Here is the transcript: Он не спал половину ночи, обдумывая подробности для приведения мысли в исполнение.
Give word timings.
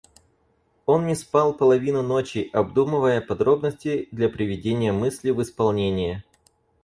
Он 0.87 1.05
не 1.05 1.13
спал 1.13 1.53
половину 1.53 2.01
ночи, 2.01 2.49
обдумывая 2.53 3.21
подробности 3.21 4.07
для 4.11 4.29
приведения 4.29 4.91
мысли 4.91 5.29
в 5.29 5.39
исполнение. 5.43 6.23